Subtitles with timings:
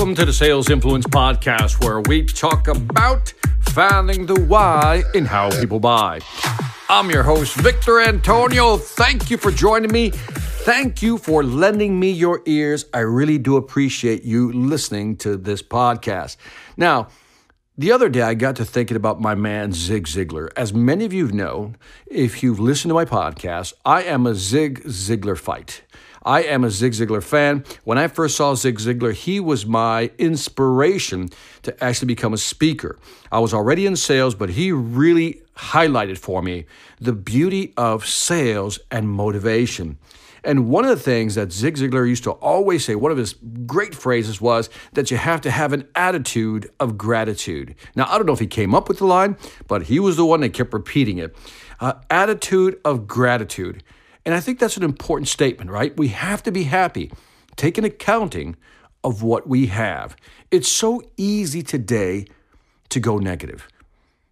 [0.00, 5.50] Welcome to the Sales Influence Podcast, where we talk about finding the why in how
[5.60, 6.20] people buy.
[6.88, 8.78] I'm your host, Victor Antonio.
[8.78, 10.08] Thank you for joining me.
[10.08, 12.86] Thank you for lending me your ears.
[12.94, 16.38] I really do appreciate you listening to this podcast.
[16.78, 17.08] Now,
[17.76, 20.48] the other day, I got to thinking about my man, Zig Ziglar.
[20.56, 21.74] As many of you know,
[22.06, 25.82] if you've listened to my podcast, I am a Zig Ziglar fight.
[26.22, 27.64] I am a Zig Ziglar fan.
[27.84, 31.30] When I first saw Zig Ziglar, he was my inspiration
[31.62, 32.98] to actually become a speaker.
[33.32, 36.66] I was already in sales, but he really highlighted for me
[37.00, 39.98] the beauty of sales and motivation.
[40.44, 43.34] And one of the things that Zig Ziglar used to always say, one of his
[43.66, 47.74] great phrases was that you have to have an attitude of gratitude.
[47.94, 49.36] Now, I don't know if he came up with the line,
[49.68, 51.36] but he was the one that kept repeating it.
[51.78, 53.82] Uh, attitude of gratitude.
[54.24, 55.96] And I think that's an important statement, right?
[55.96, 57.10] We have to be happy,
[57.56, 58.56] take an accounting
[59.02, 60.16] of what we have.
[60.50, 62.26] It's so easy today
[62.90, 63.68] to go negative.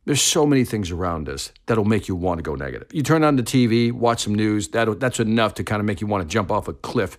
[0.05, 2.89] There's so many things around us that'll make you want to go negative.
[2.93, 6.01] You turn on the TV, watch some news, that that's enough to kind of make
[6.01, 7.19] you want to jump off a cliff.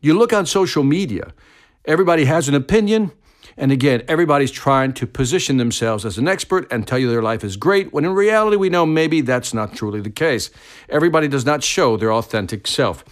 [0.00, 1.32] You look on social media,
[1.86, 3.12] everybody has an opinion,
[3.56, 7.42] and again, everybody's trying to position themselves as an expert and tell you their life
[7.42, 10.50] is great, when in reality, we know maybe that's not truly the case.
[10.88, 13.04] Everybody does not show their authentic self.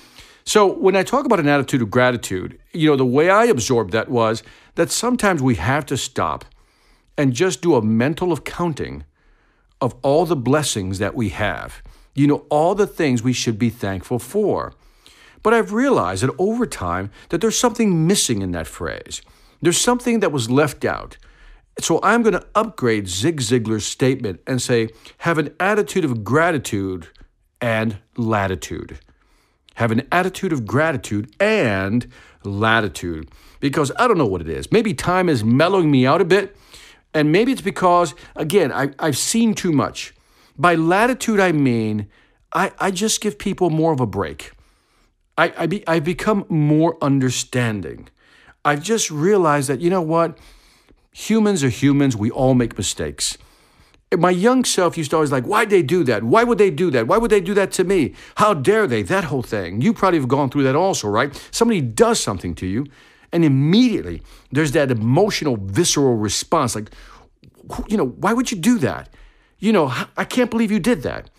[0.44, 3.92] So, when I talk about an attitude of gratitude, you know, the way I absorbed
[3.92, 4.44] that was
[4.77, 6.44] that sometimes we have to stop
[7.18, 9.05] and just do a mental accounting
[9.80, 11.83] of all the blessings that we have.
[12.14, 14.72] You know, all the things we should be thankful for.
[15.42, 19.22] But I've realized that over time that there's something missing in that phrase.
[19.60, 21.16] There's something that was left out.
[21.80, 27.08] So I'm going to upgrade Zig Ziglar's statement and say, have an attitude of gratitude
[27.60, 28.98] and latitude.
[29.74, 32.11] Have an attitude of gratitude and
[32.45, 33.28] latitude.
[33.61, 34.72] Because I don't know what it is.
[34.72, 36.56] Maybe time is mellowing me out a bit
[37.12, 40.14] and maybe it's because, again, I, I've seen too much.
[40.58, 42.08] By latitude, I mean
[42.52, 44.52] I, I just give people more of a break.
[45.39, 48.08] I, I be, I've become more understanding.
[48.66, 50.36] I've just realized that, you know what?
[51.12, 52.16] Humans are humans.
[52.16, 53.38] We all make mistakes.
[54.12, 56.24] My young self used to always like, why'd they do that?
[56.24, 57.06] Why would they do that?
[57.06, 58.14] Why would they do that to me?
[58.34, 59.02] How dare they?
[59.02, 59.80] That whole thing.
[59.80, 61.32] You probably have gone through that also, right?
[61.52, 62.86] Somebody does something to you
[63.32, 66.90] and immediately there's that emotional, visceral response like,
[67.88, 69.08] you know, why would you do that?
[69.58, 71.30] You know, I can't believe you did that.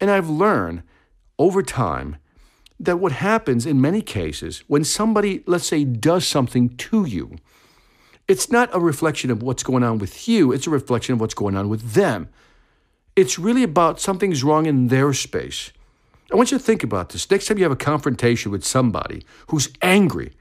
[0.00, 0.82] And I've learned
[1.38, 2.16] over time
[2.80, 7.36] that what happens in many cases when somebody, let's say, does something to you,
[8.26, 11.34] it's not a reflection of what's going on with you, it's a reflection of what's
[11.34, 12.28] going on with them.
[13.16, 15.72] It's really about something's wrong in their space.
[16.32, 17.30] I want you to think about this.
[17.30, 20.32] Next time you have a confrontation with somebody who's angry,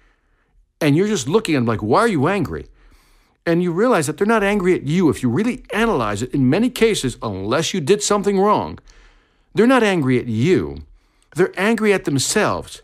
[0.81, 2.65] and you're just looking at them like, why are you angry?
[3.45, 5.09] And you realize that they're not angry at you.
[5.09, 8.79] If you really analyze it, in many cases, unless you did something wrong,
[9.53, 10.77] they're not angry at you.
[11.35, 12.81] They're angry at themselves.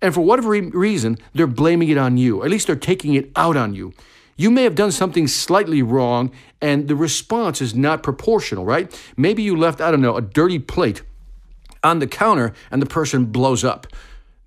[0.00, 2.42] And for whatever reason, they're blaming it on you.
[2.42, 3.92] At least they're taking it out on you.
[4.36, 8.92] You may have done something slightly wrong, and the response is not proportional, right?
[9.16, 11.02] Maybe you left, I don't know, a dirty plate
[11.84, 13.86] on the counter and the person blows up.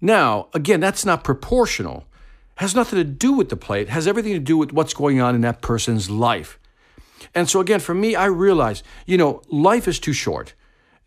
[0.01, 2.05] Now, again, that's not proportional
[2.57, 5.35] has nothing to do with the plate, has everything to do with what's going on
[5.35, 6.57] in that person's life.
[7.33, 10.53] And so, again, for me, I realize, you know, life is too short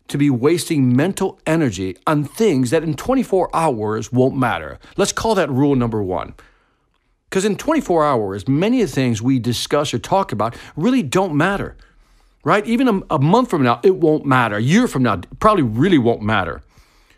[0.09, 4.79] to be wasting mental energy on things that in 24 hours won't matter.
[4.97, 6.33] Let's call that rule number one.
[7.29, 11.35] Because in 24 hours, many of the things we discuss or talk about really don't
[11.35, 11.77] matter,
[12.43, 12.65] right?
[12.65, 14.55] Even a, a month from now, it won't matter.
[14.55, 16.63] A year from now, probably really won't matter.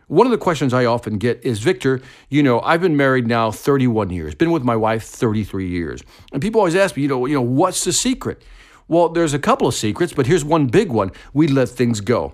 [0.07, 3.50] One of the questions I often get is Victor, you know, I've been married now
[3.51, 6.03] 31 years, been with my wife 33 years.
[6.34, 8.44] And people always ask me, you know, you know, what's the secret?
[8.89, 11.12] Well, there's a couple of secrets, but here's one big one.
[11.33, 12.33] We let things go.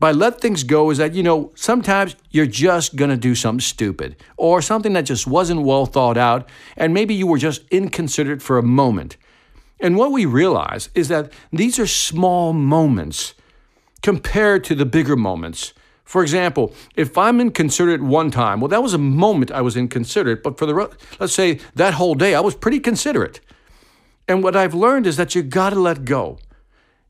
[0.00, 3.60] By let things go is that, you know, sometimes you're just going to do something
[3.60, 8.42] stupid or something that just wasn't well thought out, and maybe you were just inconsiderate
[8.42, 9.16] for a moment.
[9.80, 13.34] And what we realize is that these are small moments
[14.02, 15.72] compared to the bigger moments
[16.08, 20.42] for example, if I'm inconsiderate one time, well, that was a moment I was inconsiderate,
[20.42, 20.90] but for the,
[21.20, 23.40] let's say that whole day, I was pretty considerate.
[24.26, 26.38] And what I've learned is that you got to let go.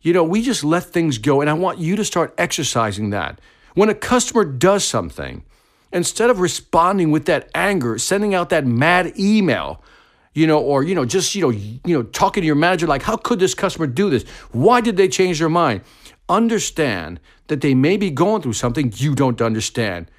[0.00, 3.40] You know, we just let things go, and I want you to start exercising that.
[3.74, 5.44] When a customer does something,
[5.92, 9.82] instead of responding with that anger, sending out that mad email,
[10.34, 13.02] you know, or you know, just you know, you know, talking to your manager like,
[13.02, 14.22] how could this customer do this?
[14.52, 15.82] Why did they change their mind?
[16.28, 20.10] understand that they may be going through something you don't understand.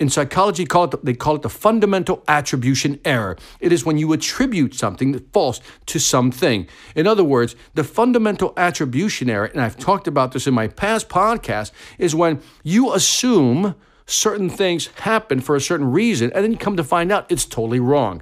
[0.00, 3.36] In psychology, call it, they call it the fundamental attribution error.
[3.60, 6.66] It is when you attribute something false to something.
[6.96, 11.08] In other words, the fundamental attribution error, and I've talked about this in my past
[11.08, 13.76] podcast, is when you assume
[14.06, 17.44] certain things happen for a certain reason, and then you come to find out it's
[17.44, 18.20] totally wrong.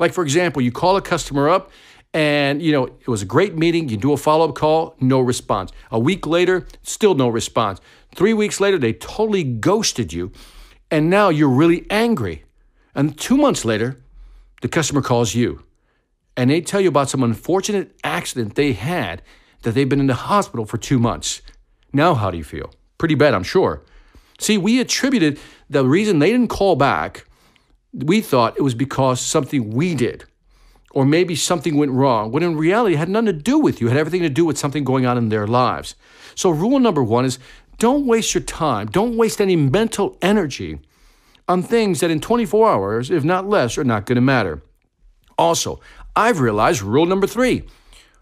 [0.00, 1.70] Like, for example, you call a customer up
[2.12, 5.72] and you know it was a great meeting you do a follow-up call no response
[5.90, 7.80] a week later still no response
[8.14, 10.30] three weeks later they totally ghosted you
[10.94, 12.44] and now you're really angry.
[12.94, 14.00] And two months later,
[14.62, 15.64] the customer calls you
[16.36, 19.20] and they tell you about some unfortunate accident they had
[19.62, 21.42] that they've been in the hospital for two months.
[21.92, 22.72] Now, how do you feel?
[22.96, 23.82] Pretty bad, I'm sure.
[24.38, 27.26] See, we attributed the reason they didn't call back,
[27.92, 30.24] we thought it was because something we did,
[30.92, 33.88] or maybe something went wrong, when in reality it had nothing to do with you,
[33.88, 35.96] it had everything to do with something going on in their lives.
[36.36, 37.38] So, rule number one is
[37.78, 38.86] don't waste your time.
[38.86, 40.80] Don't waste any mental energy
[41.48, 44.62] on things that in 24 hours, if not less, are not going to matter.
[45.36, 45.80] Also,
[46.16, 47.64] I've realized rule number three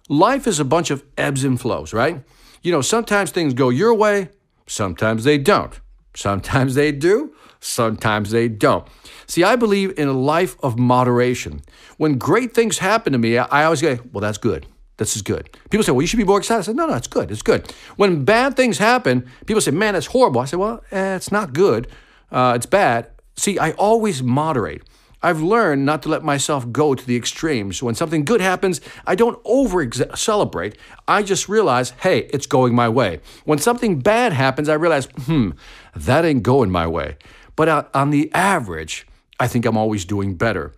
[0.09, 2.23] life is a bunch of ebbs and flows, right?
[2.63, 4.31] You know, sometimes things go your way,
[4.67, 5.79] sometimes they don't.
[6.15, 8.87] Sometimes they do, sometimes they don't.
[9.27, 11.63] See, I believe in a life of moderation.
[11.97, 14.67] When great things happen to me, I always go, well, that's good.
[15.03, 15.51] This is good.
[15.71, 16.61] People say, well, you should be more excited.
[16.61, 17.31] I said, no, no, it's good.
[17.31, 17.73] It's good.
[17.97, 20.41] When bad things happen, people say, man, that's horrible.
[20.41, 21.89] I say, well, eh, it's not good.
[22.31, 23.09] Uh, it's bad.
[23.37, 24.83] See, I always moderate.
[25.25, 27.83] I've learned not to let myself go to the extremes.
[27.83, 30.77] When something good happens, I don't over celebrate.
[31.07, 33.21] I just realize, hey, it's going my way.
[33.45, 35.51] When something bad happens, I realize, hmm,
[35.95, 37.17] that ain't going my way.
[37.55, 39.07] But uh, on the average,
[39.39, 40.73] I think I'm always doing better.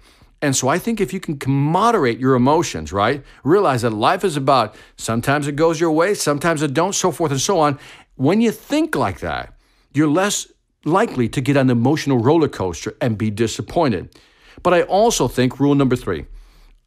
[0.45, 3.25] And so I think if you can moderate your emotions, right?
[3.45, 7.31] Realize that life is about sometimes it goes your way, sometimes it don't, so forth
[7.31, 7.79] and so on.
[8.17, 9.55] When you think like that,
[9.95, 10.47] you're less
[10.85, 14.15] likely to get on the emotional roller coaster and be disappointed.
[14.63, 16.27] But I also think rule number three,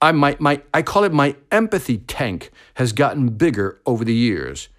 [0.04, 4.70] I might my I call it my empathy tank has gotten bigger over the years.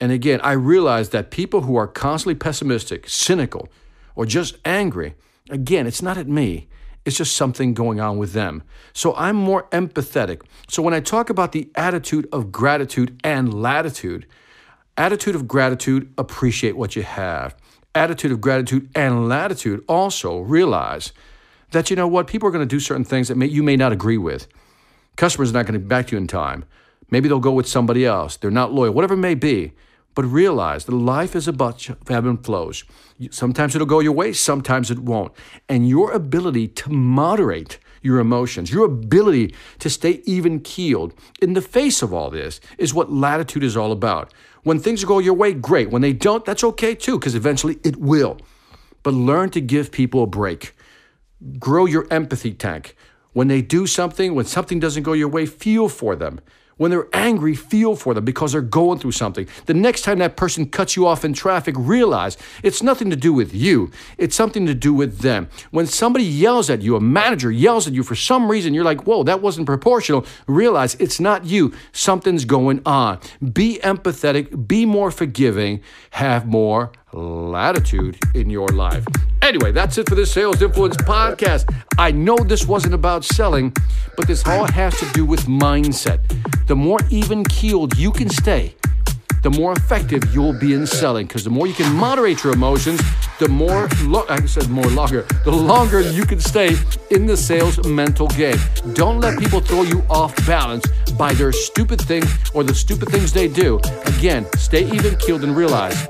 [0.00, 3.68] And again, I realize that people who are constantly pessimistic, cynical,
[4.14, 5.16] or just angry,
[5.50, 6.68] again, it's not at me.
[7.04, 8.62] It's just something going on with them.
[8.92, 10.42] So I'm more empathetic.
[10.68, 14.26] So when I talk about the attitude of gratitude and latitude,
[14.96, 17.56] attitude of gratitude, appreciate what you have.
[17.94, 21.12] Attitude of gratitude and latitude, also realize
[21.72, 23.76] that you know what people are going to do certain things that may, you may
[23.76, 24.46] not agree with.
[25.16, 26.64] Customers are not going to be back to you in time.
[27.10, 28.36] Maybe they'll go with somebody else.
[28.36, 29.72] They're not loyal, whatever it may be.
[30.14, 32.84] But realize that life is a bunch of ebb and flows.
[33.30, 35.32] Sometimes it'll go your way, sometimes it won't.
[35.68, 41.62] And your ability to moderate your emotions, your ability to stay even keeled in the
[41.62, 44.34] face of all this is what latitude is all about.
[44.64, 45.90] When things go your way, great.
[45.90, 48.38] When they don't, that's okay too, because eventually it will.
[49.02, 50.74] But learn to give people a break.
[51.58, 52.96] Grow your empathy tank.
[53.32, 56.40] When they do something, when something doesn't go your way, feel for them.
[56.82, 59.46] When they're angry, feel for them because they're going through something.
[59.66, 63.32] The next time that person cuts you off in traffic, realize it's nothing to do
[63.32, 65.48] with you, it's something to do with them.
[65.70, 69.06] When somebody yells at you, a manager yells at you for some reason, you're like,
[69.06, 70.26] whoa, that wasn't proportional.
[70.48, 73.20] Realize it's not you, something's going on.
[73.52, 79.06] Be empathetic, be more forgiving, have more latitude in your life.
[79.42, 81.68] Anyway, that's it for this Sales Influence podcast.
[81.98, 83.74] I know this wasn't about selling,
[84.16, 86.20] but this all has to do with mindset.
[86.68, 88.76] The more even keeled you can stay,
[89.42, 91.26] the more effective you'll be in selling.
[91.26, 93.00] Because the more you can moderate your emotions,
[93.40, 96.76] the more, lo- I said more longer, the longer you can stay
[97.10, 98.58] in the sales mental game.
[98.92, 100.86] Don't let people throw you off balance
[101.18, 103.80] by their stupid things or the stupid things they do.
[104.04, 106.06] Again, stay even keeled and realize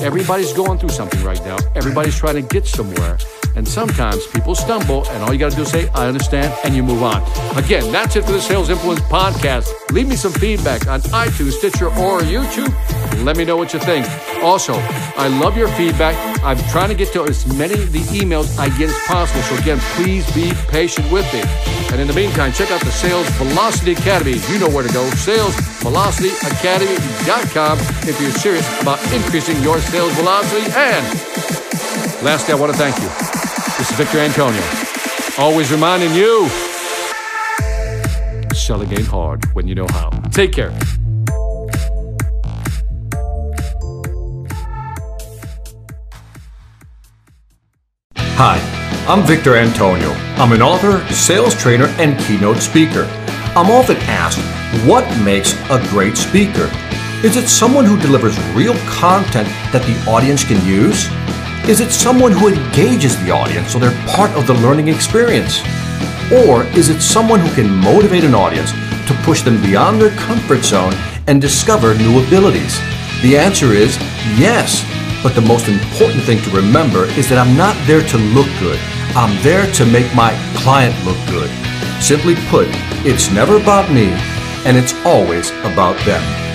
[0.00, 1.56] Everybody's going through something right now.
[1.74, 3.18] Everybody's trying to get somewhere.
[3.58, 6.76] And sometimes people stumble, and all you got to do is say, I understand, and
[6.76, 7.24] you move on.
[7.58, 9.72] Again, that's it for the Sales Influence Podcast.
[9.90, 12.72] Leave me some feedback on iTunes, Stitcher, or YouTube.
[13.24, 14.06] Let me know what you think.
[14.44, 16.14] Also, I love your feedback.
[16.44, 19.42] I'm trying to get to as many of the emails I get as possible.
[19.42, 21.42] So, again, please be patient with me.
[21.90, 24.36] And in the meantime, check out the Sales Velocity Academy.
[24.48, 25.10] You know where to go.
[25.10, 30.70] SalesVelocityAcademy.com if you're serious about increasing your sales velocity.
[30.76, 31.04] And
[32.22, 33.27] lastly, I want to thank you.
[33.78, 34.60] This is Victor Antonio.
[35.38, 36.48] Always reminding you
[38.52, 40.10] selling ain't hard when you know how.
[40.30, 40.76] Take care.
[48.16, 48.58] Hi,
[49.08, 50.10] I'm Victor Antonio.
[50.36, 53.04] I'm an author, sales trainer, and keynote speaker.
[53.54, 54.40] I'm often asked,
[54.86, 56.68] what makes a great speaker?
[57.24, 61.08] Is it someone who delivers real content that the audience can use?
[61.66, 65.60] Is it someone who engages the audience so they're part of the learning experience?
[66.32, 68.70] Or is it someone who can motivate an audience
[69.06, 70.92] to push them beyond their comfort zone
[71.26, 72.78] and discover new abilities?
[73.22, 73.96] The answer is
[74.38, 74.84] yes.
[75.22, 78.78] But the most important thing to remember is that I'm not there to look good.
[79.16, 81.50] I'm there to make my client look good.
[82.00, 82.68] Simply put,
[83.04, 84.08] it's never about me,
[84.64, 86.47] and it's always about them.